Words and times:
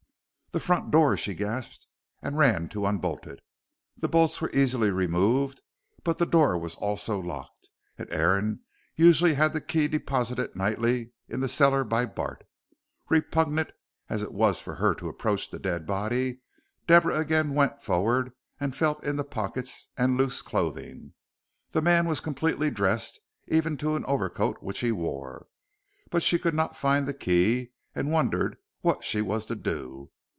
"The 0.53 0.59
front 0.59 0.91
door," 0.91 1.15
she 1.15 1.33
gasped, 1.33 1.87
and 2.21 2.37
ran 2.37 2.67
to 2.67 2.85
unbolt 2.85 3.25
it. 3.25 3.39
The 3.95 4.09
bolts 4.09 4.41
were 4.41 4.51
easily 4.53 4.91
removed, 4.91 5.61
but 6.03 6.17
the 6.17 6.25
door 6.25 6.57
was 6.57 6.75
also 6.75 7.21
locked, 7.21 7.69
and 7.97 8.11
Aaron 8.11 8.59
usually 8.93 9.35
had 9.35 9.53
the 9.53 9.61
key 9.61 9.87
deposited 9.87 10.53
nightly 10.57 11.13
in 11.29 11.39
the 11.39 11.47
cellar 11.47 11.85
by 11.85 12.05
Bart. 12.05 12.43
Repugnant 13.07 13.69
as 14.09 14.21
it 14.21 14.33
was 14.33 14.59
for 14.59 14.75
her 14.75 14.93
to 14.95 15.07
approach 15.07 15.49
the 15.49 15.57
dead 15.57 15.85
body, 15.87 16.41
Deborah 16.85 17.17
again 17.19 17.53
went 17.53 17.81
forward 17.81 18.33
and 18.59 18.75
felt 18.75 19.01
in 19.05 19.15
the 19.15 19.23
pockets 19.23 19.87
and 19.95 20.17
loose 20.17 20.41
clothing. 20.41 21.13
The 21.69 21.81
man 21.81 22.09
was 22.09 22.19
completely 22.19 22.69
dressed, 22.69 23.21
even 23.47 23.77
to 23.77 23.95
an 23.95 24.03
overcoat 24.03 24.61
which 24.61 24.79
he 24.81 24.91
wore. 24.91 25.47
But 26.09 26.23
she 26.23 26.37
could 26.37 26.53
not 26.53 26.75
find 26.75 27.07
the 27.07 27.13
key 27.13 27.71
and 27.95 28.11
wondered 28.11 28.57
what 28.81 29.05
she 29.05 29.21
was 29.21 29.45
to 29.45 29.55
do. 29.55 30.11